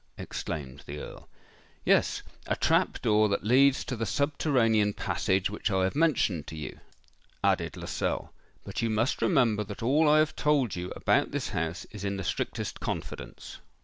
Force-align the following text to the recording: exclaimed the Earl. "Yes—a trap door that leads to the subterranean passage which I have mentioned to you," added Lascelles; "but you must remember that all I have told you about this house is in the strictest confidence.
exclaimed 0.17 0.81
the 0.87 0.97
Earl. 0.97 1.29
"Yes—a 1.85 2.55
trap 2.55 2.99
door 3.03 3.29
that 3.29 3.43
leads 3.43 3.83
to 3.85 3.95
the 3.95 4.07
subterranean 4.07 4.93
passage 4.93 5.47
which 5.47 5.69
I 5.69 5.83
have 5.83 5.93
mentioned 5.95 6.47
to 6.47 6.55
you," 6.55 6.79
added 7.43 7.77
Lascelles; 7.77 8.29
"but 8.63 8.81
you 8.81 8.89
must 8.89 9.21
remember 9.21 9.63
that 9.63 9.83
all 9.83 10.09
I 10.09 10.17
have 10.17 10.35
told 10.35 10.75
you 10.75 10.89
about 10.95 11.29
this 11.29 11.49
house 11.49 11.85
is 11.91 12.03
in 12.03 12.17
the 12.17 12.23
strictest 12.23 12.79
confidence. 12.79 13.59